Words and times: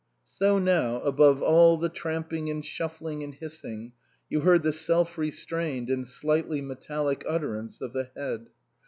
So 0.25 0.57
now, 0.57 0.99
above 1.01 1.43
all 1.43 1.77
the 1.77 1.87
tramping 1.87 2.49
and 2.49 2.65
shuffling 2.65 3.21
and 3.23 3.35
hissing, 3.35 3.91
you 4.31 4.39
heard 4.41 4.63
the 4.63 4.71
self 4.73 5.15
restrained 5.15 5.91
and 5.91 6.07
slightly 6.07 6.59
metallic 6.59 7.23
utterance 7.29 7.81
of 7.81 7.93
the 7.93 8.09
Head. 8.15 8.47